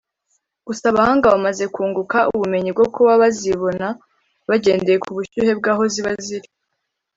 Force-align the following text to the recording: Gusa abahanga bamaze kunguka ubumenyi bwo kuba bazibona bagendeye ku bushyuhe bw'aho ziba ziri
Gusa 0.67 0.83
abahanga 0.91 1.25
bamaze 1.33 1.63
kunguka 1.73 2.17
ubumenyi 2.33 2.69
bwo 2.75 2.85
kuba 2.93 3.11
bazibona 3.21 3.87
bagendeye 4.49 4.97
ku 5.03 5.09
bushyuhe 5.17 5.51
bw'aho 5.59 5.83
ziba 5.93 6.11
ziri 6.25 6.49